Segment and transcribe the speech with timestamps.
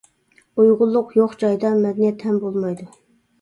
[0.61, 2.89] ئۇيغۇنلۇق يوق جايدا، مەدەنىيەت ھەم بولمايدۇ.